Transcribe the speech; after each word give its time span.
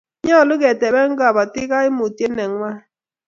nyalun 0.25 0.61
ketebee 0.63 1.15
kabatiek 1.19 1.69
kaimutiet 1.71 2.31
nenywan 2.35 2.75